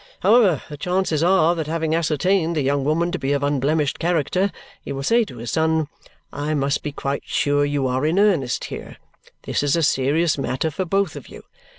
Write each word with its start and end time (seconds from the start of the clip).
However, 0.21 0.63
the 0.67 0.77
chances 0.77 1.21
are 1.21 1.53
that 1.53 1.67
having 1.67 1.93
ascertained 1.93 2.55
the 2.55 2.63
young 2.63 2.83
woman 2.83 3.11
to 3.11 3.19
be 3.19 3.33
of 3.33 3.43
unblemished 3.43 3.99
character, 3.99 4.51
he 4.81 4.91
will 4.91 5.03
say 5.03 5.23
to 5.25 5.37
his 5.37 5.51
son, 5.51 5.89
'I 6.33 6.55
must 6.55 6.81
be 6.81 6.91
quite 6.91 7.21
sure 7.23 7.63
you 7.63 7.85
are 7.85 8.03
in 8.03 8.17
earnest 8.17 8.63
here. 8.65 8.97
This 9.43 9.61
is 9.61 9.75
a 9.75 9.83
serious 9.83 10.39
matter 10.39 10.71
for 10.71 10.85
both 10.85 11.15
of 11.15 11.27
you. 11.27 11.43